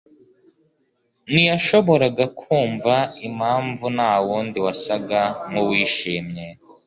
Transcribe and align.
ntiyashoboraga 1.31 2.25
kumva 2.39 2.95
impamvu 3.27 3.85
ntawundi 3.95 4.57
wasaga 4.65 5.21
nkuwishimye. 5.49 6.45